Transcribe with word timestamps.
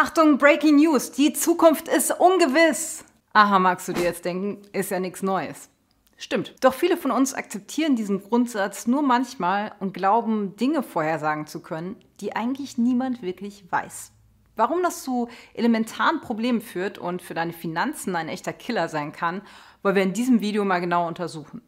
Achtung, 0.00 0.38
Breaking 0.38 0.76
News, 0.76 1.10
die 1.10 1.32
Zukunft 1.32 1.88
ist 1.88 2.12
ungewiss. 2.12 3.04
Aha, 3.32 3.58
magst 3.58 3.88
du 3.88 3.92
dir 3.92 4.04
jetzt 4.04 4.24
denken, 4.24 4.62
ist 4.72 4.92
ja 4.92 5.00
nichts 5.00 5.24
Neues. 5.24 5.70
Stimmt. 6.16 6.54
Doch 6.60 6.72
viele 6.72 6.96
von 6.96 7.10
uns 7.10 7.34
akzeptieren 7.34 7.96
diesen 7.96 8.22
Grundsatz 8.22 8.86
nur 8.86 9.02
manchmal 9.02 9.72
und 9.80 9.94
glauben, 9.94 10.54
Dinge 10.54 10.84
vorhersagen 10.84 11.48
zu 11.48 11.60
können, 11.62 11.96
die 12.20 12.36
eigentlich 12.36 12.78
niemand 12.78 13.22
wirklich 13.22 13.64
weiß. 13.72 14.12
Warum 14.54 14.84
das 14.84 15.02
zu 15.02 15.28
elementaren 15.52 16.20
Problemen 16.20 16.60
führt 16.60 16.98
und 16.98 17.20
für 17.20 17.34
deine 17.34 17.52
Finanzen 17.52 18.14
ein 18.14 18.28
echter 18.28 18.52
Killer 18.52 18.88
sein 18.88 19.10
kann, 19.10 19.42
wollen 19.82 19.96
wir 19.96 20.04
in 20.04 20.12
diesem 20.12 20.40
Video 20.40 20.64
mal 20.64 20.78
genau 20.78 21.08
untersuchen. 21.08 21.60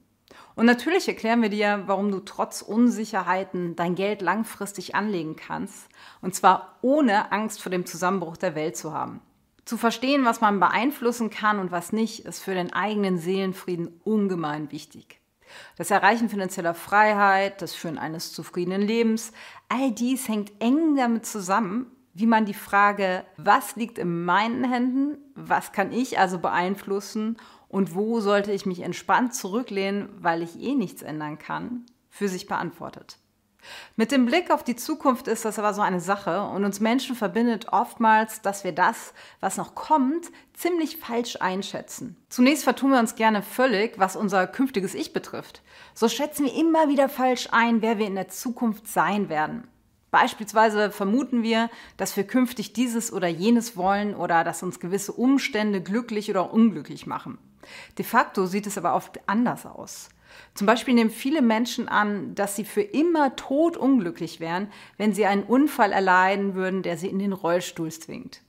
Und 0.54 0.66
natürlich 0.66 1.08
erklären 1.08 1.42
wir 1.42 1.48
dir, 1.48 1.84
warum 1.86 2.10
du 2.10 2.20
trotz 2.20 2.62
Unsicherheiten 2.62 3.76
dein 3.76 3.94
Geld 3.94 4.20
langfristig 4.22 4.94
anlegen 4.94 5.36
kannst. 5.36 5.88
Und 6.20 6.34
zwar 6.34 6.78
ohne 6.82 7.32
Angst 7.32 7.62
vor 7.62 7.70
dem 7.70 7.86
Zusammenbruch 7.86 8.36
der 8.36 8.54
Welt 8.54 8.76
zu 8.76 8.92
haben. 8.92 9.20
Zu 9.64 9.76
verstehen, 9.76 10.24
was 10.24 10.41
man 10.41 10.58
beeinflussen 10.58 11.30
kann 11.30 11.58
und 11.58 11.70
was 11.70 11.92
nicht, 11.92 12.24
ist 12.27 12.42
für 12.42 12.55
den 12.55 12.72
eigenen 12.72 13.18
Seelenfrieden 13.18 14.00
ungemein 14.05 14.72
wichtig. 14.72 15.20
Das 15.77 15.91
Erreichen 15.91 16.28
finanzieller 16.28 16.74
Freiheit, 16.74 17.62
das 17.62 17.74
Führen 17.74 17.98
eines 17.98 18.32
zufriedenen 18.32 18.82
Lebens, 18.82 19.32
all 19.69 19.92
dies 19.92 20.28
hängt 20.28 20.52
eng 20.60 20.96
damit 20.96 21.27
zusammen, 21.27 21.86
wie 22.14 22.27
man 22.27 22.44
die 22.44 22.55
Frage, 22.55 23.24
was 23.36 23.77
liegt 23.77 23.98
in 23.98 24.24
meinen 24.24 24.64
Händen, 24.64 25.19
was 25.34 25.72
kann 25.72 25.92
ich 25.92 26.19
also 26.19 26.38
beeinflussen 26.38 27.36
und 27.70 27.95
wo 27.95 28.20
sollte 28.20 28.52
ich 28.52 28.66
mich 28.66 28.80
entspannt 28.80 29.34
zurücklehnen, 29.34 30.11
weil 30.19 30.42
ich 30.42 30.61
eh 30.61 30.74
nichts 30.74 31.02
ändern 31.02 31.38
kann, 31.38 31.87
für 32.11 32.28
sich 32.28 32.47
beantwortet. 32.47 33.16
Mit 33.95 34.11
dem 34.11 34.27
Blick 34.27 34.51
auf 34.51 34.65
die 34.65 34.74
Zukunft 34.74 35.28
ist 35.28 35.45
das 35.45 35.59
aber 35.59 35.75
so 35.75 35.83
eine 35.83 36.01
Sache 36.01 36.42
und 36.42 36.64
uns 36.64 36.80
Menschen 36.80 37.14
verbindet 37.14 37.69
oftmals, 37.73 38.41
dass 38.41 38.64
wir 38.64 38.73
das, 38.73 39.12
was 39.41 39.56
noch 39.56 39.75
kommt, 39.75 40.30
ziemlich 40.55 40.97
falsch 40.97 41.37
einschätzen. 41.41 42.17
Zunächst 42.28 42.64
vertun 42.64 42.92
wir 42.92 42.98
uns 42.98 43.14
gerne 43.14 43.42
völlig, 43.42 43.98
was 43.98 44.16
unser 44.16 44.47
künftiges 44.47 44.94
Ich 44.94 45.12
betrifft. 45.12 45.62
So 45.94 46.09
schätzen 46.09 46.47
wir 46.47 46.55
immer 46.55 46.89
wieder 46.89 47.09
falsch 47.09 47.48
ein, 47.53 47.83
wer 47.83 47.98
wir 47.98 48.06
in 48.06 48.14
der 48.14 48.28
Zukunft 48.28 48.89
sein 48.89 49.28
werden. 49.28 49.69
Beispielsweise 50.11 50.91
vermuten 50.91 51.42
wir, 51.42 51.70
dass 51.97 52.16
wir 52.16 52.25
künftig 52.25 52.72
dieses 52.72 53.12
oder 53.12 53.28
jenes 53.28 53.77
wollen 53.77 54.16
oder 54.16 54.42
dass 54.42 54.62
uns 54.62 54.81
gewisse 54.81 55.12
Umstände 55.12 55.83
glücklich 55.83 56.31
oder 56.31 56.53
unglücklich 56.53 57.06
machen. 57.06 57.39
De 57.98 58.05
facto 58.05 58.47
sieht 58.47 58.66
es 58.66 58.78
aber 58.78 58.94
oft 58.94 59.20
anders 59.28 59.66
aus. 59.66 60.08
Zum 60.55 60.66
Beispiel 60.66 60.94
nehmen 60.94 61.11
viele 61.11 61.42
Menschen 61.42 61.89
an, 61.89 62.34
dass 62.34 62.56
sie 62.56 62.64
für 62.64 62.83
immer 62.83 63.36
tot 63.36 63.77
unglücklich 63.77 64.41
wären, 64.41 64.69
wenn 64.97 65.12
sie 65.12 65.27
einen 65.27 65.42
Unfall 65.42 65.92
erleiden 65.92 66.55
würden, 66.55 66.83
der 66.83 66.97
sie 66.97 67.08
in 67.08 67.19
den 67.19 67.33
Rollstuhl 67.33 67.91
zwingt. 67.91 68.42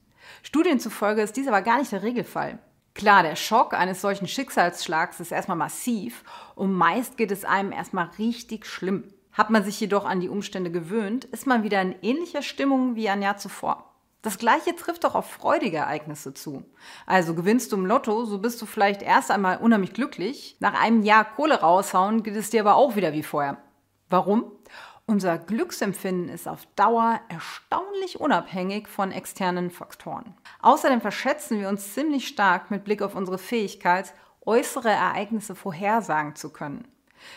Studien 0.43 0.79
zufolge 0.79 1.21
ist 1.21 1.37
dies 1.37 1.47
aber 1.47 1.61
gar 1.61 1.79
nicht 1.79 1.91
der 1.91 2.03
Regelfall. 2.03 2.59
Klar, 2.93 3.23
der 3.23 3.35
Schock 3.35 3.73
eines 3.73 4.01
solchen 4.01 4.27
Schicksalsschlags 4.27 5.19
ist 5.19 5.31
erstmal 5.31 5.57
massiv 5.57 6.23
und 6.55 6.73
meist 6.73 7.17
geht 7.17 7.31
es 7.31 7.45
einem 7.45 7.71
erstmal 7.71 8.09
richtig 8.19 8.65
schlimm. 8.65 9.05
Hat 9.31 9.49
man 9.49 9.63
sich 9.63 9.79
jedoch 9.79 10.03
an 10.05 10.19
die 10.19 10.27
Umstände 10.27 10.71
gewöhnt, 10.71 11.23
ist 11.25 11.47
man 11.47 11.63
wieder 11.63 11.81
in 11.81 11.95
ähnlicher 12.01 12.41
Stimmung 12.41 12.95
wie 12.95 13.07
ein 13.07 13.21
Jahr 13.21 13.37
zuvor. 13.37 13.90
Das 14.21 14.37
gleiche 14.37 14.75
trifft 14.75 15.03
auch 15.05 15.15
auf 15.15 15.31
freudige 15.31 15.77
Ereignisse 15.77 16.33
zu. 16.33 16.63
Also 17.07 17.33
gewinnst 17.33 17.71
du 17.71 17.77
im 17.77 17.87
Lotto, 17.87 18.25
so 18.25 18.37
bist 18.37 18.61
du 18.61 18.67
vielleicht 18.67 19.01
erst 19.01 19.31
einmal 19.31 19.57
unheimlich 19.57 19.93
glücklich. 19.93 20.57
Nach 20.59 20.79
einem 20.79 21.01
Jahr 21.01 21.25
Kohle 21.25 21.61
raushauen 21.61 22.21
geht 22.21 22.35
es 22.35 22.51
dir 22.51 22.61
aber 22.61 22.75
auch 22.75 22.95
wieder 22.95 23.13
wie 23.13 23.23
vorher. 23.23 23.57
Warum? 24.09 24.51
Unser 25.07 25.39
Glücksempfinden 25.39 26.29
ist 26.29 26.47
auf 26.47 26.67
Dauer 26.75 27.19
erstaunlich 27.29 28.19
unabhängig 28.19 28.87
von 28.87 29.11
externen 29.11 29.71
Faktoren. 29.71 30.35
Außerdem 30.61 31.01
verschätzen 31.01 31.59
wir 31.59 31.69
uns 31.69 31.93
ziemlich 31.93 32.27
stark 32.27 32.69
mit 32.69 32.83
Blick 32.83 33.01
auf 33.01 33.15
unsere 33.15 33.39
Fähigkeit, 33.39 34.13
äußere 34.45 34.89
Ereignisse 34.89 35.55
vorhersagen 35.55 36.35
zu 36.35 36.51
können. 36.51 36.87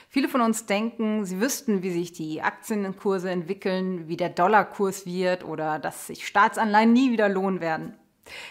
Viele 0.08 0.28
von 0.28 0.40
uns 0.40 0.67
denken, 0.67 1.24
sie 1.24 1.40
wüssten, 1.40 1.83
wie 1.83 1.90
sich 1.90 2.12
die 2.12 2.42
Aktienkurse 2.42 3.30
entwickeln, 3.30 4.08
wie 4.08 4.17
der 4.17 4.30
Dollarkurs 4.30 5.06
wird 5.06 5.45
oder 5.45 5.78
dass 5.78 6.06
sich 6.06 6.27
Staatsanleihen 6.27 6.92
nie 6.92 7.11
wieder 7.11 7.28
lohnen 7.28 7.61
werden. 7.61 7.94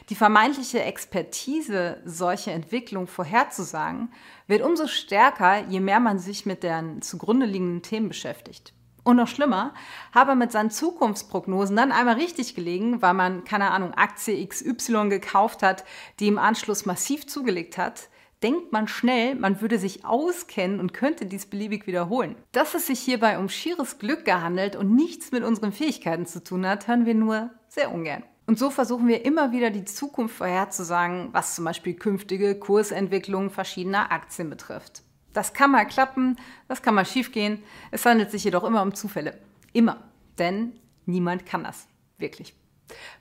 Die 0.10 0.16
vermeintliche 0.16 0.84
Expertise, 0.84 2.02
solche 2.06 2.52
Entwicklungen 2.52 3.08
vorherzusagen, 3.08 4.12
wird 4.48 4.62
umso 4.62 4.88
stärker, 4.88 5.66
je 5.68 5.80
mehr 5.80 6.00
man 6.00 6.20
sich 6.20 6.46
mit 6.46 6.64
den 6.64 7.02
zugrunde 7.02 7.46
liegenden 7.46 7.82
Themen 7.82 8.10
beschäftigt. 8.10 8.74
Und 9.04 9.18
noch 9.18 9.28
schlimmer, 9.28 9.74
habe 10.14 10.36
mit 10.36 10.52
seinen 10.52 10.72
Zukunftsprognosen 10.72 11.76
dann 11.76 11.92
einmal 11.92 12.16
richtig 12.16 12.56
gelegen, 12.56 13.02
weil 13.02 13.14
man, 13.14 13.44
keine 13.44 13.72
Ahnung, 13.72 13.94
Aktie 13.94 14.48
XY 14.48 15.10
gekauft 15.10 15.62
hat, 15.62 15.84
die 16.20 16.28
im 16.28 16.38
Anschluss 16.38 16.86
massiv 16.86 17.28
zugelegt 17.28 17.78
hat, 17.78 18.08
denkt 18.44 18.72
man 18.72 18.88
schnell, 18.88 19.36
man 19.36 19.62
würde 19.62 19.80
sich 19.80 20.06
auskennen 20.06 20.80
und 20.80 20.94
könnte 20.94 21.26
dies 21.26 21.46
beliebig 21.46 21.88
wiederholen. 21.88 22.36
Dass 22.52 22.74
es 22.76 22.88
sich 22.88 23.00
hierbei 23.00 23.40
um 23.40 23.50
schieres 23.50 23.98
Glück 23.98 24.26
gehandelt 24.26 24.76
und 24.76 24.94
nichts 24.94 25.32
mit 25.32 25.44
unseren 25.44 25.72
Fähigkeiten 25.72 26.26
zu 26.26 26.44
tun 26.44 26.68
hat, 26.68 26.88
hören 26.88 27.06
wir 27.06 27.16
nur 27.16 27.50
sehr 27.70 27.92
ungern. 27.92 28.24
Und 28.46 28.60
so 28.60 28.70
versuchen 28.70 29.08
wir 29.08 29.24
immer 29.26 29.54
wieder 29.54 29.70
die 29.70 29.86
Zukunft 29.86 30.36
vorherzusagen, 30.36 31.30
was 31.32 31.56
zum 31.56 31.64
Beispiel 31.64 31.94
künftige 31.94 32.60
Kursentwicklungen 32.60 33.50
verschiedener 33.50 34.12
Aktien 34.12 34.50
betrifft. 34.50 35.02
Das 35.32 35.54
kann 35.54 35.72
mal 35.72 35.86
klappen, 35.86 36.36
das 36.68 36.82
kann 36.82 36.94
mal 36.94 37.06
schiefgehen. 37.06 37.64
Es 37.92 38.06
handelt 38.06 38.32
sich 38.32 38.44
jedoch 38.44 38.66
immer 38.66 38.82
um 38.82 38.94
Zufälle. 38.94 39.40
Immer. 39.72 40.04
Denn 40.38 40.74
niemand 41.06 41.46
kann 41.46 41.64
das. 41.64 41.88
Wirklich. 42.18 42.54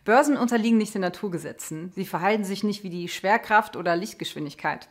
Börsen 0.04 0.36
unterliegen 0.36 0.76
nicht 0.76 0.94
den 0.94 1.00
Naturgesetzen. 1.00 1.92
Sie 1.94 2.04
verhalten 2.04 2.44
sich 2.44 2.64
nicht 2.64 2.82
wie 2.82 2.90
die 2.90 3.08
Schwerkraft 3.08 3.76
oder 3.76 3.96
Lichtgeschwindigkeit. 3.96 4.88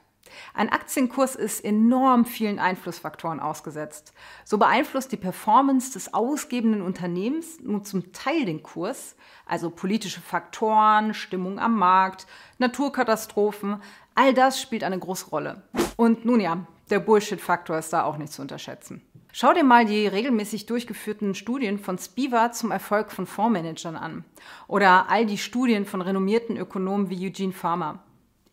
Ein 0.54 0.70
Aktienkurs 0.70 1.36
ist 1.36 1.64
enorm 1.64 2.26
vielen 2.26 2.60
Einflussfaktoren 2.60 3.40
ausgesetzt. 3.40 4.14
So 4.44 4.58
beeinflusst 4.58 5.12
die 5.12 5.18
Performance 5.18 5.94
des 5.94 6.14
ausgebenden 6.14 6.82
Unternehmens 6.82 7.60
nur 7.62 7.84
zum 7.84 8.14
Teil 8.14 8.46
den 8.46 8.64
Kurs, 8.64 9.16
also 9.46 9.70
politische 9.70 10.22
Faktoren, 10.22 11.14
Stimmung 11.14 11.60
am 11.60 11.78
Markt, 11.78 12.28
Naturkatastrophen, 12.58 13.82
all 14.16 14.34
das 14.34 14.62
spielt 14.62 14.84
eine 14.84 15.00
große 15.00 15.30
Rolle. 15.30 15.64
Und 15.98 16.26
nun 16.26 16.40
ja, 16.40 16.66
der 16.90 17.00
Bullshit-Faktor 17.00 17.78
ist 17.78 17.94
da 17.94 18.04
auch 18.04 18.18
nicht 18.18 18.34
zu 18.34 18.42
unterschätzen. 18.42 19.02
Schau 19.34 19.54
dir 19.54 19.64
mal 19.64 19.86
die 19.86 20.08
regelmäßig 20.08 20.66
durchgeführten 20.66 21.36
Studien 21.36 21.80
von 21.80 21.98
Spiva 21.98 22.52
zum 22.52 22.72
Erfolg 22.72 23.12
von 23.12 23.26
Fondsmanagern 23.26 23.96
an. 23.96 24.26
Oder 24.68 25.10
all 25.10 25.26
die 25.26 25.38
Studien 25.38 25.86
von 25.86 26.02
renommierten 26.02 26.58
Ökonomen 26.58 27.10
wie 27.10 27.28
Eugene 27.28 27.54
Farmer. 27.54 28.00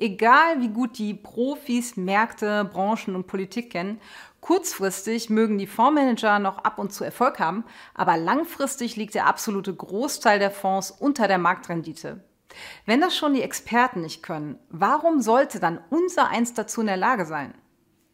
Egal 0.00 0.60
wie 0.60 0.69
gut 0.69 0.97
die 0.98 1.12
Profis 1.12 1.97
Märkte, 1.97 2.64
Branchen 2.64 3.16
und 3.16 3.26
Politik 3.26 3.72
kennen, 3.72 4.00
kurzfristig 4.41 5.28
mögen 5.28 5.59
die 5.59 5.66
Fondsmanager 5.66 6.38
noch 6.38 6.59
ab 6.59 6.78
und 6.78 6.92
zu 6.92 7.03
Erfolg 7.03 7.41
haben, 7.41 7.64
aber 7.94 8.16
langfristig 8.16 8.94
liegt 8.94 9.14
der 9.14 9.26
absolute 9.26 9.75
Großteil 9.75 10.38
der 10.38 10.53
Fonds 10.53 10.92
unter 10.92 11.26
der 11.26 11.38
Marktrendite. 11.38 12.22
Wenn 12.87 13.00
das 13.00 13.16
schon 13.16 13.34
die 13.34 13.42
Experten 13.42 14.03
nicht 14.03 14.22
können, 14.22 14.58
warum 14.70 15.20
sollte 15.20 15.58
dann 15.58 15.81
unser 15.91 16.28
eins 16.28 16.54
dazu 16.54 16.81
in 16.81 16.87
der 16.87 16.97
Lage 16.97 17.26
sein? 17.26 17.53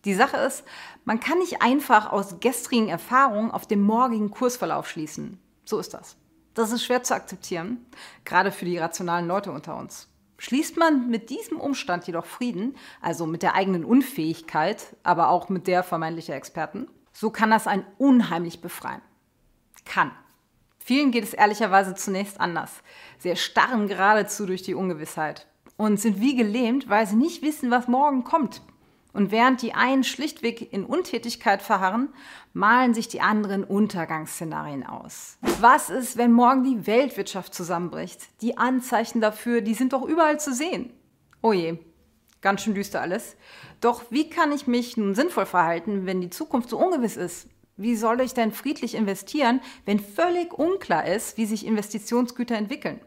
Die 0.07 0.15
Sache 0.15 0.39
ist, 0.39 0.65
man 1.05 1.21
kann 1.21 1.39
nicht 1.39 1.61
einfach 1.61 2.13
aus 2.13 2.41
gestrigen 2.41 2.89
Erfahrungen 2.89 3.51
auf 3.51 3.67
den 3.67 3.83
morgigen 3.83 4.31
Kursverlauf 4.31 4.89
schließen. 4.89 5.39
So 5.67 5.79
ist 5.79 5.93
das. 5.93 6.17
Das 6.55 6.73
ist 6.73 6.83
schwer 6.83 7.03
zu 7.03 7.15
akzeptieren, 7.15 7.85
gerade 8.25 8.53
für 8.53 8.65
die 8.65 8.79
rationalen 8.79 9.27
Leute 9.27 9.53
unter 9.53 9.77
uns. 9.77 10.09
Schließt 10.39 10.77
man 10.77 11.09
mit 11.11 11.31
diesem 11.31 11.61
Umstand 11.61 12.07
jedoch 12.07 12.27
Frieden, 12.27 12.77
also 13.01 13.27
mit 13.27 13.43
der 13.43 13.55
eigenen 13.55 13.85
Unfähigkeit, 13.85 14.97
aber 15.03 15.29
auch 15.29 15.49
mit 15.49 15.67
der 15.67 15.83
vermeintlicher 15.83 16.35
Experten, 16.35 16.89
so 17.13 17.31
kann 17.31 17.51
das 17.51 17.67
einen 17.67 17.87
unheimlich 17.99 18.61
befreien. 18.61 19.01
Kann. 19.85 20.11
Vielen 20.79 21.13
geht 21.13 21.25
es 21.25 21.33
ehrlicherweise 21.33 21.95
zunächst 21.95 22.41
anders. 22.41 22.83
Sie 23.19 23.31
erstarren 23.31 23.89
geradezu 23.89 24.45
durch 24.45 24.63
die 24.63 24.75
Ungewissheit 24.75 25.47
und 25.77 25.99
sind 25.99 26.21
wie 26.21 26.37
gelähmt, 26.37 26.89
weil 26.89 27.07
sie 27.07 27.17
nicht 27.17 27.43
wissen, 27.43 27.71
was 27.71 27.89
morgen 27.89 28.25
kommt. 28.25 28.61
Und 29.15 29.31
während 29.31 29.63
die 29.63 29.75
einen 29.75 30.03
schlichtweg 30.03 30.73
in 30.73 30.85
Untätigkeit 30.85 31.63
verharren, 31.63 32.09
malen 32.53 32.95
sich 32.95 33.07
die 33.07 33.21
anderen 33.21 33.63
Untergangsszenarien 33.63 34.85
aus. 34.85 35.39
Was 35.61 35.89
ist, 35.89 36.17
wenn 36.17 36.33
morgen 36.33 36.65
die 36.65 36.87
Weltwirtschaft 36.89 37.55
zusammenbricht? 37.55 38.21
Die 38.43 38.59
Anzeichen 38.59 39.21
dafür, 39.21 39.61
die 39.61 39.75
sind 39.75 39.93
doch 39.93 40.03
überall 40.03 40.41
zu 40.41 40.53
sehen. 40.53 40.93
Oh 41.43 41.53
je, 41.53 41.79
ganz 42.41 42.63
schön 42.63 42.75
düster 42.75 43.01
alles. 43.01 43.37
Doch 43.81 44.03
wie 44.11 44.29
kann 44.29 44.51
ich 44.51 44.67
mich 44.67 44.97
nun 44.97 45.15
sinnvoll 45.15 45.47
verhalten, 45.47 46.07
wenn 46.07 46.21
die 46.21 46.31
Zukunft 46.31 46.69
so 46.69 46.79
ungewiss 46.79 47.17
ist? 47.17 47.49
Wie 47.77 47.95
soll 47.95 48.21
ich 48.21 48.35
denn 48.35 48.51
friedlich 48.51 48.97
investieren, 48.97 49.61
wenn 49.85 50.01
völlig 50.01 50.53
unklar 50.53 51.07
ist, 51.07 51.37
wie 51.37 51.47
sich 51.47 51.65
Investitionsgüter 51.65 52.57
entwickeln? 52.57 53.01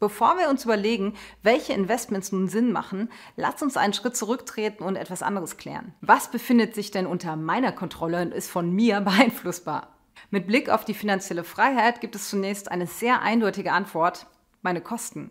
Bevor 0.00 0.38
wir 0.38 0.48
uns 0.48 0.64
überlegen, 0.64 1.14
welche 1.42 1.74
Investments 1.74 2.32
nun 2.32 2.48
Sinn 2.48 2.72
machen, 2.72 3.10
lass 3.36 3.62
uns 3.62 3.76
einen 3.76 3.92
Schritt 3.92 4.16
zurücktreten 4.16 4.82
und 4.82 4.96
etwas 4.96 5.22
anderes 5.22 5.58
klären. 5.58 5.94
Was 6.00 6.30
befindet 6.30 6.74
sich 6.74 6.90
denn 6.90 7.06
unter 7.06 7.36
meiner 7.36 7.70
Kontrolle 7.70 8.22
und 8.22 8.32
ist 8.32 8.50
von 8.50 8.72
mir 8.72 9.00
beeinflussbar? 9.02 9.94
Mit 10.30 10.46
Blick 10.46 10.70
auf 10.70 10.86
die 10.86 10.94
finanzielle 10.94 11.44
Freiheit 11.44 12.00
gibt 12.00 12.14
es 12.14 12.30
zunächst 12.30 12.70
eine 12.70 12.86
sehr 12.86 13.20
eindeutige 13.20 13.72
Antwort. 13.72 14.26
Meine 14.62 14.80
Kosten. 14.80 15.30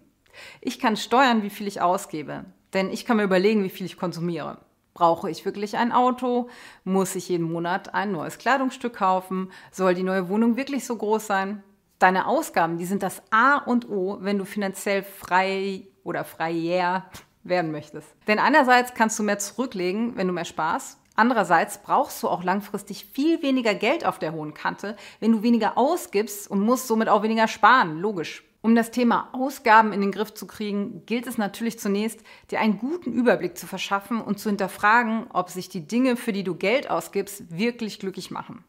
Ich 0.62 0.80
kann 0.80 0.98
steuern, 0.98 1.42
wie 1.42 1.50
viel 1.50 1.68
ich 1.68 1.82
ausgebe, 1.82 2.46
denn 2.74 2.92
ich 2.92 3.06
kann 3.06 3.18
mir 3.18 3.24
überlegen, 3.24 3.64
wie 3.64 3.70
viel 3.70 3.88
ich 3.88 3.98
konsumiere. 3.98 4.60
Brauche 4.94 5.32
ich 5.32 5.46
wirklich 5.46 5.78
ein 5.78 5.92
Auto? 5.92 6.50
Muss 6.84 7.16
ich 7.16 7.30
jeden 7.30 7.52
Monat 7.52 7.96
ein 7.96 8.12
neues 8.12 8.38
Kleidungsstück 8.38 8.98
kaufen? 8.98 9.52
Soll 9.72 9.96
die 9.96 10.04
neue 10.04 10.30
Wohnung 10.30 10.58
wirklich 10.58 10.86
so 10.86 10.96
groß 10.96 11.26
sein? 11.26 11.64
Deine 12.00 12.28
Ausgaben, 12.28 12.78
die 12.78 12.86
sind 12.86 13.04
das 13.04 13.22
A 13.30 13.58
und 13.58 13.90
O, 13.90 14.20
wenn 14.22 14.38
du 14.38 14.46
finanziell 14.46 15.04
frei 15.04 15.84
oder 16.04 16.24
freier 16.24 17.06
werden 17.44 17.72
möchtest. 17.72 18.08
Denn 18.26 18.40
einerseits 18.40 18.94
kannst 18.94 19.20
du 19.20 19.24
mehr 19.24 19.38
zurücklegen, 19.38 20.16
wenn 20.16 20.28
du 20.28 20.34
mehr 20.34 20.46
sparst. 20.46 20.98
Andererseits 21.18 21.82
brauchst 21.82 22.24
du 22.24 22.30
auch 22.30 22.42
langfristig 22.42 23.06
viel 23.06 23.44
weniger 23.44 23.76
Geld 23.76 24.06
auf 24.06 24.18
der 24.18 24.32
hohen 24.32 24.54
Kante, 24.54 24.96
wenn 25.20 25.34
du 25.34 25.44
weniger 25.44 25.78
ausgibst 25.78 26.50
und 26.50 26.62
musst 26.62 26.88
somit 26.88 27.10
auch 27.10 27.22
weniger 27.22 27.50
sparen. 27.50 28.00
Logisch. 28.00 28.46
Um 28.62 28.76
das 28.76 28.92
Thema 28.92 29.28
Ausgaben 29.34 29.92
in 29.92 30.00
den 30.00 30.14
Griff 30.14 30.34
zu 30.34 30.48
kriegen, 30.48 31.06
gilt 31.06 31.28
es 31.28 31.38
natürlich 31.38 31.80
zunächst, 31.80 32.22
dir 32.50 32.62
einen 32.62 32.78
guten 32.78 33.12
Überblick 33.12 33.58
zu 33.58 33.68
verschaffen 33.68 34.22
und 34.22 34.40
zu 34.40 34.48
hinterfragen, 34.48 35.28
ob 35.34 35.50
sich 35.50 35.68
die 35.68 35.86
Dinge, 35.86 36.16
für 36.16 36.32
die 36.32 36.46
du 36.46 36.56
Geld 36.56 36.90
ausgibst, 36.90 37.58
wirklich 37.58 38.00
glücklich 38.00 38.32
machen. 38.32 38.64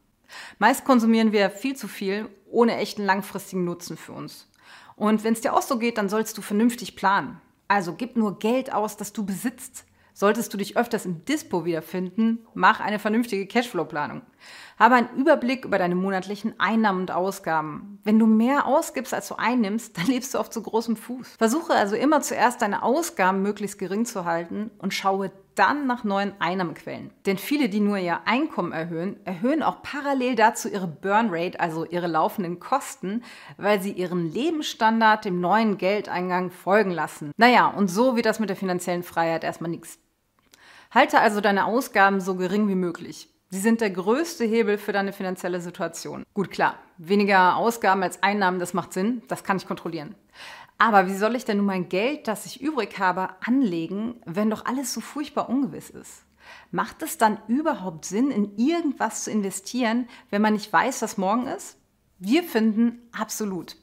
Meist 0.59 0.85
konsumieren 0.85 1.32
wir 1.32 1.50
viel 1.50 1.77
zu 1.77 1.88
viel, 1.88 2.29
ohne 2.50 2.76
echten 2.76 3.05
langfristigen 3.05 3.64
Nutzen 3.64 3.97
für 3.97 4.12
uns. 4.12 4.49
Und 4.97 5.25
wenn 5.25 5.32
es 5.32 5.41
dir 5.41 5.55
auch 5.55 5.62
so 5.62 5.79
geht, 5.79 5.99
dann 5.99 6.08
sollst 6.08 6.37
du 6.37 6.43
vernünftig 6.43 6.97
planen. 6.97 7.41
Also 7.69 7.94
gib 7.94 8.17
nur 8.17 8.38
Geld 8.38 8.73
aus, 8.73 8.97
das 8.97 9.12
du 9.12 9.25
besitzt. 9.25 9.85
Solltest 10.12 10.52
du 10.52 10.58
dich 10.58 10.76
öfters 10.76 11.06
im 11.06 11.25
Dispo 11.25 11.64
wiederfinden, 11.64 12.47
mach 12.52 12.81
eine 12.81 12.99
vernünftige 12.99 13.47
Cashflow-Planung. 13.47 14.20
Habe 14.79 14.97
einen 14.97 15.17
Überblick 15.17 15.64
über 15.64 15.79
deine 15.79 15.94
monatlichen 15.94 16.58
Einnahmen 16.61 17.00
und 17.00 17.11
Ausgaben. 17.11 18.00
Wenn 18.05 18.19
du 18.19 18.26
mehr 18.26 18.67
ausgibst, 18.67 19.14
als 19.14 19.29
du 19.29 19.37
einnimmst, 19.37 19.96
dann 19.96 20.06
lebst 20.06 20.35
du 20.35 20.38
auf 20.38 20.50
zu 20.50 20.62
großem 20.62 20.96
Fuß. 20.96 21.37
Versuche 21.38 21.73
also 21.73 21.96
immer 21.96 22.20
zuerst 22.20 22.61
deine 22.61 22.82
Ausgaben 22.82 23.41
möglichst 23.41 23.79
gering 23.79 24.05
zu 24.05 24.26
halten 24.26 24.70
und 24.76 24.93
schaue 24.93 25.32
dann 25.60 25.86
nach 25.86 26.04
neuen 26.04 26.32
Einnahmequellen. 26.38 27.10
Denn 27.26 27.36
viele, 27.36 27.68
die 27.68 27.80
nur 27.80 27.98
ihr 27.98 28.20
Einkommen 28.24 28.72
erhöhen, 28.72 29.20
erhöhen 29.26 29.62
auch 29.62 29.82
parallel 29.82 30.34
dazu 30.34 30.70
ihre 30.70 30.88
Burn 30.88 31.28
Rate, 31.30 31.60
also 31.60 31.84
ihre 31.84 32.06
laufenden 32.06 32.60
Kosten, 32.60 33.22
weil 33.58 33.82
sie 33.82 33.92
ihren 33.92 34.32
Lebensstandard 34.32 35.26
dem 35.26 35.38
neuen 35.42 35.76
Geldeingang 35.76 36.50
folgen 36.50 36.92
lassen. 36.92 37.32
Naja, 37.36 37.66
und 37.66 37.88
so 37.88 38.16
wird 38.16 38.24
das 38.24 38.40
mit 38.40 38.48
der 38.48 38.56
finanziellen 38.56 39.02
Freiheit 39.02 39.44
erstmal 39.44 39.70
nichts. 39.70 39.98
Halte 40.90 41.20
also 41.20 41.42
deine 41.42 41.66
Ausgaben 41.66 42.22
so 42.22 42.36
gering 42.36 42.66
wie 42.66 42.74
möglich. 42.74 43.28
Sie 43.50 43.58
sind 43.58 43.80
der 43.80 43.90
größte 43.90 44.44
Hebel 44.44 44.78
für 44.78 44.92
deine 44.92 45.12
finanzielle 45.12 45.60
Situation. 45.60 46.24
Gut, 46.32 46.50
klar, 46.50 46.78
weniger 46.98 47.56
Ausgaben 47.56 48.02
als 48.02 48.22
Einnahmen, 48.22 48.60
das 48.60 48.74
macht 48.74 48.92
Sinn, 48.92 49.22
das 49.28 49.44
kann 49.44 49.56
ich 49.58 49.66
kontrollieren. 49.66 50.14
Aber 50.81 51.06
wie 51.06 51.15
soll 51.15 51.37
ich 51.37 51.44
denn 51.44 51.59
nun 51.59 51.67
mein 51.67 51.91
Geld, 51.91 52.27
das 52.27 52.47
ich 52.47 52.62
übrig 52.62 52.99
habe, 52.99 53.29
anlegen, 53.44 54.15
wenn 54.25 54.49
doch 54.49 54.65
alles 54.65 54.94
so 54.94 55.03
furchtbar 55.03 55.50
ungewiss 55.50 55.91
ist? 55.91 56.23
Macht 56.71 57.03
es 57.03 57.19
dann 57.19 57.38
überhaupt 57.49 58.06
Sinn, 58.06 58.31
in 58.31 58.56
irgendwas 58.56 59.25
zu 59.25 59.31
investieren, 59.31 60.09
wenn 60.31 60.41
man 60.41 60.55
nicht 60.55 60.73
weiß, 60.73 61.03
was 61.03 61.19
morgen 61.19 61.47
ist? 61.49 61.77
Wir 62.19 62.43
finden 62.43 63.11
absolut. 63.12 63.77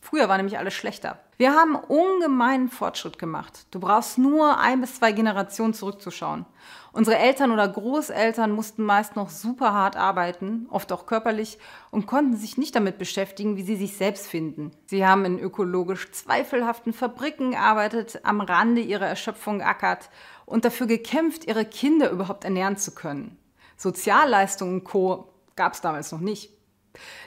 Früher 0.00 0.30
war 0.30 0.38
nämlich 0.38 0.56
alles 0.56 0.72
schlechter. 0.72 1.20
Wir 1.40 1.54
haben 1.54 1.74
ungemeinen 1.74 2.68
Fortschritt 2.68 3.18
gemacht. 3.18 3.64
Du 3.70 3.80
brauchst 3.80 4.18
nur 4.18 4.58
ein 4.58 4.82
bis 4.82 4.96
zwei 4.96 5.12
Generationen 5.12 5.72
zurückzuschauen. 5.72 6.44
Unsere 6.92 7.16
Eltern 7.16 7.50
oder 7.50 7.66
Großeltern 7.66 8.52
mussten 8.52 8.82
meist 8.82 9.16
noch 9.16 9.30
super 9.30 9.72
hart 9.72 9.96
arbeiten, 9.96 10.66
oft 10.68 10.92
auch 10.92 11.06
körperlich, 11.06 11.56
und 11.90 12.06
konnten 12.06 12.36
sich 12.36 12.58
nicht 12.58 12.76
damit 12.76 12.98
beschäftigen, 12.98 13.56
wie 13.56 13.62
sie 13.62 13.76
sich 13.76 13.96
selbst 13.96 14.26
finden. 14.26 14.72
Sie 14.84 15.06
haben 15.06 15.24
in 15.24 15.38
ökologisch 15.38 16.10
zweifelhaften 16.12 16.92
Fabriken 16.92 17.52
gearbeitet, 17.52 18.20
am 18.22 18.42
Rande 18.42 18.82
ihrer 18.82 19.06
Erschöpfung 19.06 19.60
geackert 19.60 20.10
und 20.44 20.66
dafür 20.66 20.88
gekämpft, 20.88 21.46
ihre 21.46 21.64
Kinder 21.64 22.10
überhaupt 22.10 22.44
ernähren 22.44 22.76
zu 22.76 22.90
können. 22.90 23.38
Sozialleistungen 23.78 24.80
und 24.80 24.84
Co. 24.84 25.32
gab 25.56 25.72
es 25.72 25.80
damals 25.80 26.12
noch 26.12 26.20
nicht. 26.20 26.59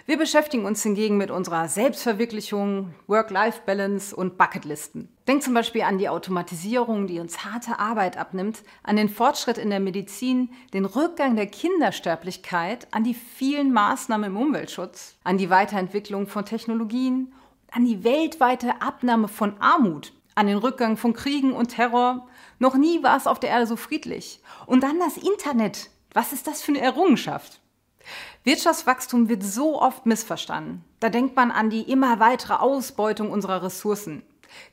Wir 0.06 0.18
beschäftigen 0.18 0.66
uns 0.66 0.84
hingegen 0.84 1.18
mit 1.18 1.32
unserer 1.32 1.70
Selbstverwirklichung, 1.70 2.94
Work-Life-Balance 3.08 4.14
und 4.14 4.38
Bucketlisten. 4.38 5.08
Denk 5.28 5.42
zum 5.42 5.54
Beispiel 5.54 5.84
an 5.84 5.98
die 5.98 6.10
Automatisierung, 6.10 7.08
die 7.08 7.20
uns 7.20 7.46
harte 7.46 7.80
Arbeit 7.80 8.18
abnimmt, 8.18 8.64
an 8.84 8.98
den 8.98 9.08
Fortschritt 9.08 9.58
in 9.58 9.70
der 9.70 9.80
Medizin, 9.80 10.50
den 10.74 10.84
Rückgang 10.84 11.38
der 11.38 11.48
Kindersterblichkeit, 11.48 12.88
an 12.92 13.06
die 13.06 13.14
vielen 13.14 13.72
Maßnahmen 13.72 14.32
im 14.32 14.38
Umweltschutz, 14.38 15.16
an 15.24 15.38
die 15.38 15.50
Weiterentwicklung 15.50 16.28
von 16.28 16.46
Technologien, 16.46 17.32
an 17.72 17.86
die 17.86 18.04
weltweite 18.04 18.82
Abnahme 18.82 19.30
von 19.30 19.56
Armut, 19.62 20.12
an 20.36 20.48
den 20.48 20.58
Rückgang 20.58 20.98
von 20.98 21.14
Kriegen 21.14 21.54
und 21.54 21.70
Terror. 21.70 22.28
Noch 22.60 22.76
nie 22.76 23.02
war 23.04 23.16
es 23.16 23.28
auf 23.28 23.40
der 23.40 23.52
Erde 23.52 23.68
so 23.68 23.78
friedlich. 23.78 24.42
Und 24.66 24.84
dann 24.84 25.00
das 25.00 25.16
Internet. 25.16 25.90
Was 26.14 26.34
ist 26.34 26.48
das 26.48 26.62
für 26.62 26.74
eine 26.74 26.82
Errungenschaft? 26.82 27.62
Wirtschaftswachstum 28.44 29.30
wird 29.30 29.42
so 29.42 29.82
oft 29.82 30.06
missverstanden. 30.06 30.84
Da 31.00 31.10
denkt 31.10 31.36
man 31.36 31.50
an 31.50 31.70
die 31.70 31.90
immer 31.90 32.20
weitere 32.20 32.56
Ausbeutung 32.56 33.32
unserer 33.32 33.64
Ressourcen. 33.64 34.24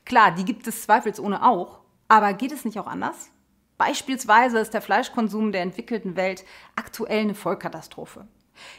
Klar, 0.05 0.31
die 0.31 0.43
gibt 0.43 0.67
es 0.67 0.83
zweifelsohne 0.83 1.45
auch, 1.45 1.79
aber 2.09 2.33
geht 2.33 2.51
es 2.51 2.65
nicht 2.65 2.77
auch 2.79 2.87
anders? 2.87 3.29
Beispielsweise 3.77 4.59
ist 4.59 4.73
der 4.73 4.81
Fleischkonsum 4.81 5.53
der 5.53 5.61
entwickelten 5.61 6.17
Welt 6.17 6.43
aktuell 6.75 7.21
eine 7.21 7.33
Vollkatastrophe. 7.33 8.27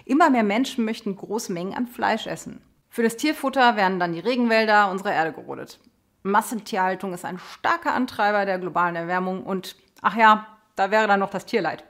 Immer 0.04 0.28
mehr 0.28 0.44
Menschen 0.44 0.84
möchten 0.84 1.16
große 1.16 1.52
Mengen 1.52 1.74
an 1.74 1.86
Fleisch 1.86 2.26
essen. 2.26 2.62
Für 2.90 3.02
das 3.02 3.16
Tierfutter 3.16 3.76
werden 3.76 3.98
dann 3.98 4.12
die 4.12 4.20
Regenwälder 4.20 4.90
unserer 4.90 5.14
Erde 5.14 5.32
gerodet. 5.32 5.80
Massentierhaltung 6.22 7.14
ist 7.14 7.24
ein 7.24 7.38
starker 7.38 7.94
Antreiber 7.94 8.44
der 8.44 8.58
globalen 8.58 8.94
Erwärmung 8.94 9.42
und, 9.42 9.74
ach 10.02 10.16
ja, 10.16 10.46
da 10.76 10.90
wäre 10.90 11.08
dann 11.08 11.20
noch 11.20 11.30
das 11.30 11.46
Tierleid. 11.46 11.82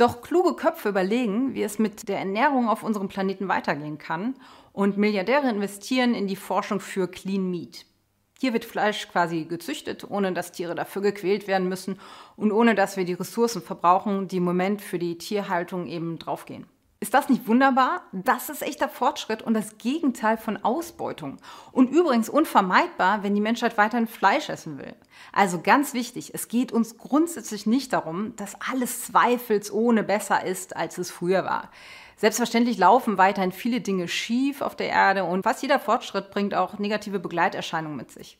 Doch 0.00 0.22
kluge 0.22 0.54
Köpfe 0.54 0.88
überlegen, 0.88 1.52
wie 1.52 1.62
es 1.62 1.78
mit 1.78 2.08
der 2.08 2.18
Ernährung 2.18 2.70
auf 2.70 2.82
unserem 2.82 3.08
Planeten 3.08 3.48
weitergehen 3.48 3.98
kann 3.98 4.34
und 4.72 4.96
Milliardäre 4.96 5.50
investieren 5.50 6.14
in 6.14 6.26
die 6.26 6.36
Forschung 6.36 6.80
für 6.80 7.06
Clean 7.06 7.50
Meat. 7.50 7.84
Hier 8.38 8.54
wird 8.54 8.64
Fleisch 8.64 9.08
quasi 9.08 9.44
gezüchtet, 9.44 10.10
ohne 10.10 10.32
dass 10.32 10.52
Tiere 10.52 10.74
dafür 10.74 11.02
gequält 11.02 11.46
werden 11.46 11.68
müssen 11.68 12.00
und 12.36 12.50
ohne 12.50 12.74
dass 12.74 12.96
wir 12.96 13.04
die 13.04 13.12
Ressourcen 13.12 13.60
verbrauchen, 13.60 14.26
die 14.26 14.38
im 14.38 14.44
Moment 14.44 14.80
für 14.80 14.98
die 14.98 15.18
Tierhaltung 15.18 15.86
eben 15.86 16.18
draufgehen. 16.18 16.64
Ist 17.02 17.14
das 17.14 17.30
nicht 17.30 17.48
wunderbar? 17.48 18.02
Das 18.12 18.50
ist 18.50 18.60
echter 18.60 18.86
Fortschritt 18.86 19.40
und 19.40 19.54
das 19.54 19.78
Gegenteil 19.78 20.36
von 20.36 20.58
Ausbeutung. 20.62 21.38
Und 21.72 21.88
übrigens 21.90 22.28
unvermeidbar, 22.28 23.22
wenn 23.22 23.34
die 23.34 23.40
Menschheit 23.40 23.78
weiterhin 23.78 24.06
Fleisch 24.06 24.50
essen 24.50 24.76
will. 24.76 24.94
Also 25.32 25.62
ganz 25.62 25.94
wichtig, 25.94 26.34
es 26.34 26.48
geht 26.48 26.72
uns 26.72 26.98
grundsätzlich 26.98 27.64
nicht 27.64 27.94
darum, 27.94 28.36
dass 28.36 28.54
alles 28.70 29.06
zweifelsohne 29.06 30.02
besser 30.02 30.44
ist, 30.44 30.76
als 30.76 30.98
es 30.98 31.10
früher 31.10 31.46
war. 31.46 31.70
Selbstverständlich 32.18 32.76
laufen 32.76 33.16
weiterhin 33.16 33.52
viele 33.52 33.80
Dinge 33.80 34.06
schief 34.06 34.60
auf 34.60 34.76
der 34.76 34.90
Erde 34.90 35.24
und 35.24 35.42
fast 35.42 35.62
jeder 35.62 35.80
Fortschritt 35.80 36.30
bringt 36.30 36.54
auch 36.54 36.78
negative 36.78 37.18
Begleiterscheinungen 37.18 37.96
mit 37.96 38.10
sich. 38.10 38.36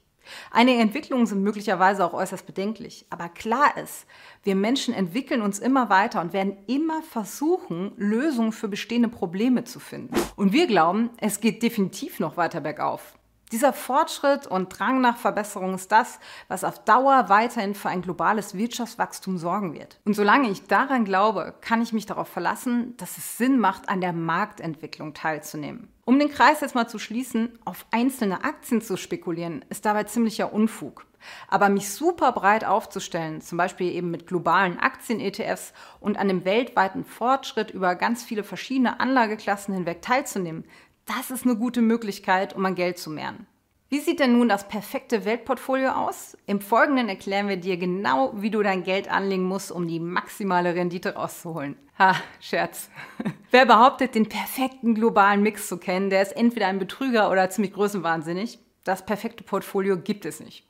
Einige 0.51 0.81
Entwicklungen 0.81 1.27
sind 1.27 1.43
möglicherweise 1.43 2.05
auch 2.05 2.13
äußerst 2.13 2.47
bedenklich. 2.47 3.07
Aber 3.11 3.29
klar 3.29 3.77
ist, 3.77 4.07
wir 4.43 4.55
Menschen 4.55 4.95
entwickeln 4.95 5.43
uns 5.43 5.59
immer 5.59 5.91
weiter 5.91 6.21
und 6.21 6.33
werden 6.33 6.57
immer 6.67 7.03
versuchen, 7.03 7.93
Lösungen 7.97 8.53
für 8.53 8.69
bestehende 8.69 9.09
Probleme 9.09 9.65
zu 9.65 9.81
finden. 9.81 10.15
Und 10.37 10.53
wir 10.53 10.67
glauben, 10.67 11.11
es 11.19 11.41
geht 11.41 11.63
definitiv 11.63 12.21
noch 12.21 12.37
weiter 12.37 12.61
bergauf. 12.61 13.15
Dieser 13.53 13.73
Fortschritt 13.73 14.47
und 14.47 14.69
Drang 14.79 15.01
nach 15.01 15.17
Verbesserung 15.17 15.75
ist 15.75 15.91
das, 15.91 16.21
was 16.47 16.63
auf 16.63 16.85
Dauer 16.85 17.29
weiterhin 17.29 17.75
für 17.75 17.89
ein 17.89 18.01
globales 18.01 18.55
Wirtschaftswachstum 18.55 19.39
sorgen 19.39 19.75
wird. 19.75 19.99
Und 20.05 20.15
solange 20.15 20.49
ich 20.51 20.69
daran 20.69 21.05
glaube, 21.05 21.55
kann 21.61 21.83
ich 21.83 21.93
mich 21.93 22.07
darauf 22.07 22.29
verlassen, 22.29 22.97
dass 22.97 23.19
es 23.19 23.39
Sinn 23.39 23.59
macht, 23.59 23.89
an 23.89 24.01
der 24.01 24.13
Marktentwicklung 24.13 25.15
teilzunehmen. 25.15 25.89
Um 26.11 26.19
den 26.19 26.29
Kreis 26.29 26.61
jetzt 26.61 26.75
mal 26.75 26.89
zu 26.89 26.99
schließen, 26.99 27.57
auf 27.65 27.87
einzelne 27.93 28.43
Aktien 28.43 28.83
zu 28.83 28.97
spekulieren, 28.97 29.65
ist 29.69 29.85
dabei 29.85 30.03
ziemlicher 30.03 30.53
Unfug. 30.53 31.07
Aber 31.47 31.69
mich 31.69 31.89
super 31.89 32.33
breit 32.33 32.65
aufzustellen, 32.65 33.41
zum 33.41 33.57
Beispiel 33.57 33.93
eben 33.93 34.11
mit 34.11 34.27
globalen 34.27 34.81
Aktien-ETFs 34.81 35.73
und 36.01 36.19
an 36.19 36.27
dem 36.27 36.45
weltweiten 36.45 37.05
Fortschritt 37.05 37.71
über 37.71 37.95
ganz 37.95 38.25
viele 38.25 38.43
verschiedene 38.43 38.99
Anlageklassen 38.99 39.73
hinweg 39.73 40.03
teilzunehmen, 40.03 40.65
das 41.07 41.31
ist 41.31 41.47
eine 41.47 41.55
gute 41.55 41.81
Möglichkeit, 41.81 42.57
um 42.57 42.67
an 42.67 42.75
Geld 42.75 42.99
zu 42.99 43.11
mehren. 43.11 43.47
Wie 43.93 43.99
sieht 43.99 44.21
denn 44.21 44.39
nun 44.39 44.49
das 44.49 44.69
perfekte 44.69 45.25
Weltportfolio 45.25 45.91
aus? 45.91 46.39
Im 46.47 46.61
Folgenden 46.61 47.09
erklären 47.09 47.49
wir 47.49 47.57
dir 47.57 47.77
genau, 47.77 48.33
wie 48.37 48.53
du 48.53 48.63
dein 48.63 48.85
Geld 48.85 49.11
anlegen 49.11 49.43
musst, 49.43 49.73
um 49.73 49.89
die 49.89 49.99
maximale 49.99 50.77
Rendite 50.77 51.17
rauszuholen. 51.17 51.77
Ha, 51.99 52.15
Scherz. 52.39 52.89
Wer 53.51 53.67
behauptet, 53.67 54.15
den 54.15 54.29
perfekten 54.29 54.95
globalen 54.95 55.43
Mix 55.43 55.67
zu 55.67 55.77
kennen, 55.77 56.09
der 56.09 56.23
ist 56.23 56.37
entweder 56.37 56.69
ein 56.69 56.79
Betrüger 56.79 57.33
oder 57.33 57.51
ziemlich 57.51 57.73
größenwahnsinnig. 57.73 58.61
Das 58.85 59.05
perfekte 59.05 59.43
Portfolio 59.43 59.99
gibt 59.99 60.25
es 60.25 60.39
nicht. 60.39 60.69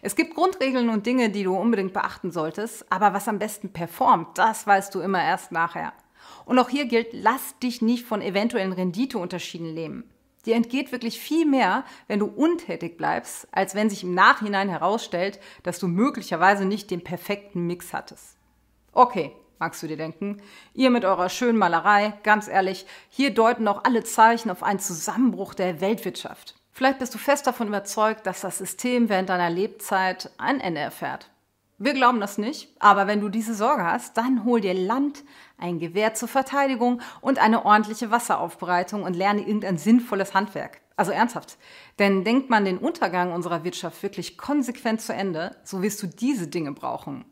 Es 0.00 0.16
gibt 0.16 0.34
Grundregeln 0.34 0.88
und 0.88 1.04
Dinge, 1.04 1.28
die 1.28 1.44
du 1.44 1.54
unbedingt 1.54 1.92
beachten 1.92 2.30
solltest, 2.30 2.90
aber 2.90 3.12
was 3.12 3.28
am 3.28 3.38
besten 3.38 3.74
performt, 3.74 4.38
das 4.38 4.66
weißt 4.66 4.94
du 4.94 5.00
immer 5.00 5.22
erst 5.22 5.52
nachher. 5.52 5.92
Und 6.46 6.58
auch 6.58 6.70
hier 6.70 6.86
gilt, 6.86 7.08
lass 7.12 7.58
dich 7.58 7.82
nicht 7.82 8.06
von 8.06 8.22
eventuellen 8.22 8.72
Renditeunterschieden 8.72 9.74
lähmen. 9.74 10.11
Dir 10.44 10.56
entgeht 10.56 10.90
wirklich 10.90 11.20
viel 11.20 11.46
mehr, 11.46 11.84
wenn 12.08 12.18
du 12.18 12.26
untätig 12.26 12.96
bleibst, 12.96 13.46
als 13.52 13.74
wenn 13.74 13.88
sich 13.88 14.02
im 14.02 14.14
Nachhinein 14.14 14.68
herausstellt, 14.68 15.38
dass 15.62 15.78
du 15.78 15.86
möglicherweise 15.86 16.64
nicht 16.64 16.90
den 16.90 17.04
perfekten 17.04 17.66
Mix 17.66 17.92
hattest. 17.92 18.36
Okay, 18.92 19.32
magst 19.58 19.82
du 19.82 19.86
dir 19.86 19.96
denken, 19.96 20.42
ihr 20.74 20.90
mit 20.90 21.04
eurer 21.04 21.28
schönen 21.28 21.58
Malerei, 21.58 22.14
ganz 22.24 22.48
ehrlich, 22.48 22.86
hier 23.08 23.32
deuten 23.32 23.68
auch 23.68 23.84
alle 23.84 24.02
Zeichen 24.02 24.50
auf 24.50 24.64
einen 24.64 24.80
Zusammenbruch 24.80 25.54
der 25.54 25.80
Weltwirtschaft. 25.80 26.56
Vielleicht 26.72 26.98
bist 26.98 27.14
du 27.14 27.18
fest 27.18 27.46
davon 27.46 27.68
überzeugt, 27.68 28.26
dass 28.26 28.40
das 28.40 28.58
System 28.58 29.08
während 29.08 29.28
deiner 29.28 29.50
Lebzeit 29.50 30.30
ein 30.38 30.58
Ende 30.58 30.80
erfährt. 30.80 31.28
Wir 31.78 31.94
glauben 31.94 32.20
das 32.20 32.38
nicht, 32.38 32.68
aber 32.78 33.06
wenn 33.06 33.20
du 33.20 33.28
diese 33.28 33.54
Sorge 33.54 33.84
hast, 33.84 34.16
dann 34.16 34.44
hol 34.44 34.60
dir 34.60 34.74
Land, 34.74 35.24
ein 35.58 35.78
Gewehr 35.78 36.14
zur 36.14 36.28
Verteidigung 36.28 37.00
und 37.20 37.40
eine 37.40 37.64
ordentliche 37.64 38.10
Wasseraufbereitung 38.10 39.02
und 39.02 39.16
lerne 39.16 39.40
irgendein 39.40 39.78
sinnvolles 39.78 40.34
Handwerk. 40.34 40.80
Also 40.96 41.10
ernsthaft. 41.10 41.58
Denn 41.98 42.22
denkt 42.22 42.50
man 42.50 42.64
den 42.64 42.78
Untergang 42.78 43.32
unserer 43.32 43.64
Wirtschaft 43.64 44.02
wirklich 44.02 44.38
konsequent 44.38 45.00
zu 45.00 45.14
Ende, 45.14 45.56
so 45.64 45.82
wirst 45.82 46.02
du 46.02 46.06
diese 46.06 46.46
Dinge 46.46 46.72
brauchen. 46.72 47.24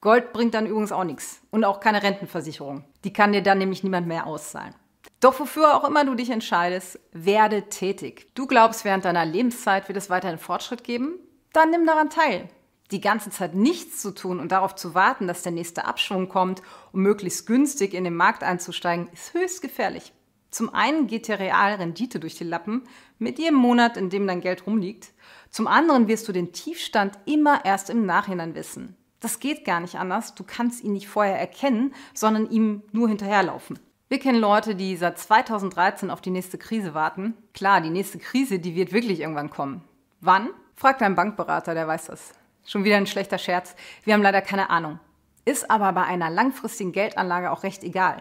Gold 0.00 0.32
bringt 0.32 0.54
dann 0.54 0.66
übrigens 0.66 0.90
auch 0.90 1.04
nichts 1.04 1.40
und 1.50 1.64
auch 1.64 1.78
keine 1.78 2.02
Rentenversicherung. 2.02 2.84
Die 3.04 3.12
kann 3.12 3.32
dir 3.32 3.42
dann 3.42 3.58
nämlich 3.58 3.84
niemand 3.84 4.08
mehr 4.08 4.26
auszahlen. 4.26 4.74
Doch 5.20 5.38
wofür 5.38 5.76
auch 5.76 5.84
immer 5.84 6.04
du 6.04 6.16
dich 6.16 6.30
entscheidest, 6.30 6.98
werde 7.12 7.68
tätig. 7.68 8.34
Du 8.34 8.48
glaubst, 8.48 8.84
während 8.84 9.04
deiner 9.04 9.24
Lebenszeit 9.24 9.88
wird 9.88 9.98
es 9.98 10.10
weiterhin 10.10 10.38
Fortschritt 10.38 10.82
geben? 10.82 11.20
Dann 11.52 11.70
nimm 11.70 11.86
daran 11.86 12.10
teil 12.10 12.48
die 12.92 13.00
ganze 13.00 13.30
Zeit 13.30 13.54
nichts 13.54 14.00
zu 14.00 14.12
tun 14.12 14.38
und 14.38 14.52
darauf 14.52 14.74
zu 14.74 14.94
warten, 14.94 15.26
dass 15.26 15.42
der 15.42 15.52
nächste 15.52 15.84
Abschwung 15.84 16.28
kommt, 16.28 16.62
um 16.92 17.02
möglichst 17.02 17.46
günstig 17.46 17.94
in 17.94 18.04
den 18.04 18.14
Markt 18.14 18.42
einzusteigen, 18.42 19.08
ist 19.12 19.34
höchst 19.34 19.62
gefährlich. 19.62 20.12
Zum 20.50 20.74
einen 20.74 21.06
geht 21.06 21.28
dir 21.28 21.40
real 21.40 21.74
Rendite 21.74 22.20
durch 22.20 22.34
die 22.34 22.44
Lappen 22.44 22.82
mit 23.18 23.38
jedem 23.38 23.54
Monat, 23.54 23.96
in 23.96 24.10
dem 24.10 24.26
dein 24.26 24.42
Geld 24.42 24.66
rumliegt. 24.66 25.12
Zum 25.48 25.66
anderen 25.66 26.08
wirst 26.08 26.28
du 26.28 26.32
den 26.32 26.52
Tiefstand 26.52 27.18
immer 27.24 27.64
erst 27.64 27.88
im 27.88 28.04
Nachhinein 28.04 28.54
wissen. 28.54 28.94
Das 29.20 29.40
geht 29.40 29.64
gar 29.64 29.80
nicht 29.80 29.96
anders. 29.96 30.34
Du 30.34 30.44
kannst 30.44 30.84
ihn 30.84 30.92
nicht 30.92 31.08
vorher 31.08 31.38
erkennen, 31.38 31.94
sondern 32.12 32.50
ihm 32.50 32.82
nur 32.92 33.08
hinterherlaufen. 33.08 33.78
Wir 34.08 34.18
kennen 34.18 34.40
Leute, 34.40 34.74
die 34.74 34.96
seit 34.96 35.18
2013 35.18 36.10
auf 36.10 36.20
die 36.20 36.30
nächste 36.30 36.58
Krise 36.58 36.92
warten. 36.92 37.34
Klar, 37.54 37.80
die 37.80 37.88
nächste 37.88 38.18
Krise, 38.18 38.58
die 38.58 38.74
wird 38.74 38.92
wirklich 38.92 39.20
irgendwann 39.20 39.48
kommen. 39.48 39.82
Wann? 40.20 40.50
Frag 40.74 40.98
deinen 40.98 41.14
Bankberater, 41.14 41.72
der 41.72 41.88
weiß 41.88 42.08
das. 42.08 42.34
Schon 42.64 42.84
wieder 42.84 42.96
ein 42.96 43.06
schlechter 43.06 43.38
Scherz. 43.38 43.74
Wir 44.04 44.14
haben 44.14 44.22
leider 44.22 44.40
keine 44.40 44.70
Ahnung. 44.70 45.00
Ist 45.44 45.70
aber 45.70 45.92
bei 45.92 46.04
einer 46.04 46.30
langfristigen 46.30 46.92
Geldanlage 46.92 47.50
auch 47.50 47.64
recht 47.64 47.82
egal. 47.82 48.20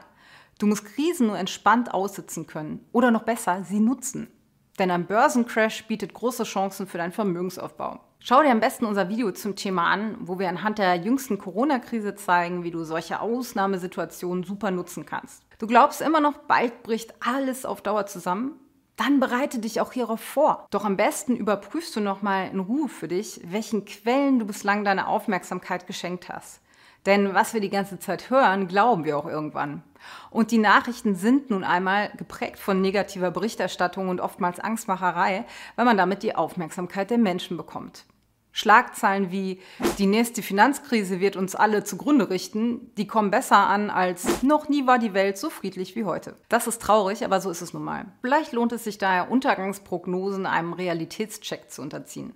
Du 0.60 0.68
musst 0.68 0.86
Krisen 0.86 1.28
nur 1.28 1.38
entspannt 1.38 1.94
aussitzen 1.94 2.48
können. 2.48 2.86
Oder 2.92 3.12
noch 3.12 3.24
besser, 3.24 3.64
sie 3.64 3.80
nutzen. 3.80 4.32
Denn 4.80 4.90
ein 4.92 5.06
Börsencrash 5.06 5.86
bietet 5.88 6.14
große 6.14 6.44
Chancen 6.44 6.88
für 6.88 6.98
deinen 6.98 7.12
Vermögensaufbau. 7.12 8.00
Schau 8.20 8.44
dir 8.44 8.52
am 8.52 8.60
besten 8.60 8.86
unser 8.86 9.10
Video 9.10 9.32
zum 9.32 9.56
Thema 9.56 9.86
an, 9.92 10.16
wo 10.20 10.38
wir 10.38 10.48
anhand 10.48 10.78
der 10.78 10.96
jüngsten 10.96 11.40
Corona-Krise 11.40 12.16
zeigen, 12.16 12.64
wie 12.64 12.70
du 12.70 12.84
solche 12.84 13.20
Ausnahmesituationen 13.20 14.44
super 14.44 14.70
nutzen 14.70 15.08
kannst. 15.08 15.44
Du 15.58 15.66
glaubst 15.68 16.02
immer 16.02 16.22
noch, 16.22 16.38
bald 16.38 16.84
bricht 16.84 17.16
alles 17.20 17.66
auf 17.66 17.82
Dauer 17.82 18.06
zusammen? 18.06 18.60
Dann 18.98 19.20
bereite 19.20 19.60
dich 19.60 19.82
auch 19.82 19.94
hierauf 19.94 20.20
vor. 20.20 20.68
Doch 20.70 20.86
am 20.86 20.98
besten 20.98 21.36
überprüfst 21.36 21.96
du 21.96 22.02
nochmal 22.02 22.50
in 22.50 22.60
Ruhe 22.60 22.90
für 22.90 23.08
dich, 23.08 23.42
welchen 23.46 23.86
Quellen 23.86 24.40
du 24.40 24.46
bislang 24.46 24.84
deine 24.84 25.08
Aufmerksamkeit 25.08 25.88
geschenkt 25.88 26.30
hast. 26.30 26.62
Denn 27.06 27.34
was 27.34 27.54
wir 27.54 27.62
die 27.62 27.70
ganze 27.70 28.00
Zeit 28.00 28.30
hören, 28.30 28.68
glauben 28.68 29.06
wir 29.06 29.18
auch 29.18 29.26
irgendwann. 29.26 29.84
Und 30.30 30.52
die 30.52 30.58
Nachrichten 30.58 31.16
sind 31.16 31.50
nun 31.50 31.64
einmal 31.64 32.12
geprägt 32.18 32.60
von 32.60 32.82
negativer 32.82 33.32
Berichterstattung 33.32 34.10
und 34.10 34.20
oftmals 34.20 34.60
Angstmacherei, 34.60 35.46
weil 35.76 35.86
man 35.86 35.98
damit 35.98 36.24
die 36.24 36.36
Aufmerksamkeit 36.36 37.10
der 37.10 37.18
Menschen 37.18 37.58
bekommt. 37.58 38.06
Schlagzeilen 38.52 39.32
wie 39.32 39.60
die 39.98 40.08
nächste 40.08 40.42
Finanzkrise 40.42 41.20
wird 41.20 41.36
uns 41.36 41.56
alle 41.56 41.84
zugrunde 41.84 42.30
richten, 42.30 42.94
die 42.96 43.08
kommen 43.08 43.32
besser 43.32 43.68
an 43.68 43.90
als 43.90 44.44
noch 44.44 44.68
nie 44.70 44.86
war 44.88 45.00
die 45.00 45.14
Welt 45.14 45.38
so 45.38 45.50
friedlich 45.50 45.96
wie 45.96 46.06
heute. 46.06 46.36
Das 46.50 46.68
ist 46.68 46.82
traurig, 46.82 47.24
aber 47.24 47.40
so 47.40 47.50
ist 47.50 47.62
es 47.62 47.74
nun 47.74 47.84
mal. 47.84 48.06
Vielleicht 48.22 48.52
lohnt 48.52 48.72
es 48.74 48.84
sich 48.84 48.98
daher, 48.98 49.32
Untergangsprognosen 49.32 50.46
einem 50.46 50.74
Realitätscheck 50.74 51.72
zu 51.72 51.82
unterziehen 51.82 52.34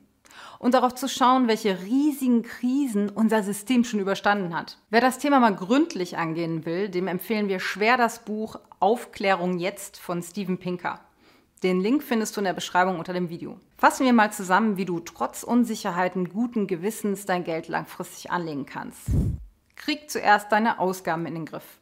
und 0.60 0.74
darauf 0.74 0.96
zu 0.96 1.08
schauen, 1.08 1.48
welche 1.48 1.82
riesigen 1.84 2.44
Krisen 2.44 3.10
unser 3.10 3.44
System 3.44 3.84
schon 3.84 4.00
überstanden 4.00 4.56
hat. 4.56 4.78
Wer 4.90 5.02
das 5.02 5.20
Thema 5.20 5.40
mal 5.40 5.56
gründlich 5.56 6.18
angehen 6.18 6.66
will, 6.66 6.90
dem 6.90 7.08
empfehlen 7.08 7.48
wir 7.48 7.60
schwer 7.60 7.98
das 7.98 8.20
Buch 8.20 8.60
Aufklärung 8.80 9.58
jetzt 9.58 9.98
von 9.98 10.22
Steven 10.22 10.58
Pinker. 10.58 11.00
Den 11.64 11.80
Link 11.80 12.04
findest 12.04 12.36
du 12.36 12.42
in 12.42 12.46
der 12.46 12.54
Beschreibung 12.54 13.00
unter 13.00 13.14
dem 13.14 13.30
Video. 13.30 13.60
Fassen 13.78 14.06
wir 14.06 14.14
mal 14.14 14.32
zusammen, 14.32 14.78
wie 14.78 14.86
du 14.86 15.00
trotz 15.00 15.44
Unsicherheiten 15.44 16.30
guten 16.30 16.68
Gewissens 16.68 17.26
dein 17.26 17.44
Geld 17.44 17.68
langfristig 17.68 18.30
anlegen 18.30 18.66
kannst. 18.66 19.08
Krieg 19.76 20.10
zuerst 20.10 20.52
deine 20.52 20.80
Ausgaben 20.80 21.26
in 21.26 21.34
den 21.34 21.46
Griff. 21.46 21.80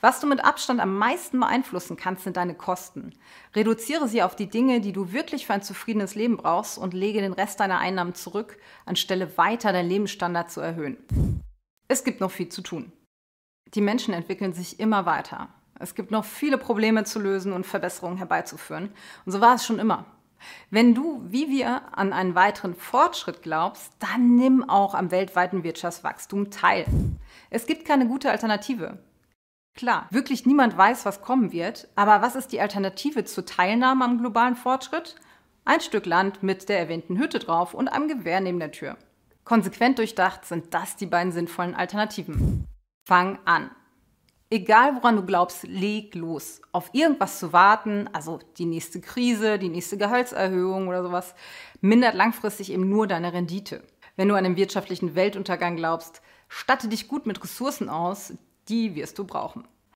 Was 0.00 0.20
du 0.20 0.26
mit 0.26 0.44
Abstand 0.44 0.80
am 0.80 0.98
meisten 0.98 1.40
beeinflussen 1.40 1.96
kannst, 1.96 2.24
sind 2.24 2.36
deine 2.36 2.54
Kosten. 2.54 3.14
Reduziere 3.54 4.08
sie 4.08 4.22
auf 4.22 4.36
die 4.36 4.48
Dinge, 4.48 4.80
die 4.80 4.92
du 4.92 5.12
wirklich 5.12 5.46
für 5.46 5.54
ein 5.54 5.62
zufriedenes 5.62 6.14
Leben 6.14 6.36
brauchst 6.36 6.76
und 6.76 6.92
lege 6.92 7.20
den 7.20 7.32
Rest 7.32 7.60
deiner 7.60 7.78
Einnahmen 7.78 8.14
zurück, 8.14 8.58
anstelle 8.84 9.38
weiter 9.38 9.72
deinen 9.72 9.88
Lebensstandard 9.88 10.50
zu 10.50 10.60
erhöhen. 10.60 10.98
Es 11.88 12.04
gibt 12.04 12.20
noch 12.20 12.30
viel 12.30 12.48
zu 12.48 12.62
tun. 12.62 12.92
Die 13.74 13.80
Menschen 13.80 14.14
entwickeln 14.14 14.52
sich 14.52 14.78
immer 14.78 15.06
weiter. 15.06 15.48
Es 15.78 15.94
gibt 15.94 16.10
noch 16.10 16.24
viele 16.24 16.58
Probleme 16.58 17.04
zu 17.04 17.18
lösen 17.18 17.52
und 17.52 17.66
Verbesserungen 17.66 18.18
herbeizuführen. 18.18 18.90
Und 19.24 19.32
so 19.32 19.40
war 19.40 19.54
es 19.54 19.66
schon 19.66 19.78
immer. 19.78 20.06
Wenn 20.70 20.94
du, 20.94 21.22
wie 21.28 21.48
wir, 21.48 21.82
an 21.96 22.12
einen 22.12 22.34
weiteren 22.34 22.74
Fortschritt 22.74 23.42
glaubst, 23.42 23.92
dann 23.98 24.36
nimm 24.36 24.68
auch 24.68 24.94
am 24.94 25.10
weltweiten 25.10 25.64
Wirtschaftswachstum 25.64 26.50
teil. 26.50 26.86
Es 27.50 27.66
gibt 27.66 27.84
keine 27.84 28.06
gute 28.06 28.30
Alternative. 28.30 28.98
Klar, 29.74 30.06
wirklich 30.10 30.46
niemand 30.46 30.76
weiß, 30.76 31.04
was 31.04 31.20
kommen 31.20 31.52
wird, 31.52 31.88
aber 31.96 32.22
was 32.22 32.34
ist 32.34 32.52
die 32.52 32.60
Alternative 32.60 33.24
zur 33.24 33.44
Teilnahme 33.44 34.04
am 34.04 34.18
globalen 34.18 34.56
Fortschritt? 34.56 35.16
Ein 35.66 35.80
Stück 35.80 36.06
Land 36.06 36.42
mit 36.42 36.68
der 36.68 36.78
erwähnten 36.78 37.18
Hütte 37.18 37.38
drauf 37.38 37.74
und 37.74 37.88
einem 37.88 38.08
Gewehr 38.08 38.40
neben 38.40 38.58
der 38.58 38.72
Tür. 38.72 38.96
Konsequent 39.44 39.98
durchdacht 39.98 40.44
sind 40.46 40.72
das 40.72 40.96
die 40.96 41.06
beiden 41.06 41.32
sinnvollen 41.32 41.74
Alternativen. 41.74 42.64
Fang 43.06 43.38
an. 43.44 43.70
Egal 44.48 44.94
woran 44.94 45.16
du 45.16 45.24
glaubst, 45.24 45.64
leg 45.64 46.14
los. 46.14 46.60
Auf 46.70 46.90
irgendwas 46.92 47.40
zu 47.40 47.52
warten, 47.52 48.08
also 48.12 48.38
die 48.58 48.64
nächste 48.64 49.00
Krise, 49.00 49.58
die 49.58 49.68
nächste 49.68 49.98
Gehaltserhöhung 49.98 50.86
oder 50.86 51.02
sowas, 51.02 51.34
mindert 51.80 52.14
langfristig 52.14 52.70
eben 52.70 52.88
nur 52.88 53.08
deine 53.08 53.32
Rendite. 53.32 53.82
Wenn 54.14 54.28
du 54.28 54.36
an 54.36 54.44
den 54.44 54.56
wirtschaftlichen 54.56 55.16
Weltuntergang 55.16 55.74
glaubst, 55.74 56.22
statte 56.48 56.86
dich 56.86 57.08
gut 57.08 57.26
mit 57.26 57.42
Ressourcen 57.42 57.88
aus, 57.88 58.34
die 58.68 58.94
wirst 58.94 59.18
du 59.18 59.24
brauchen. 59.24 59.66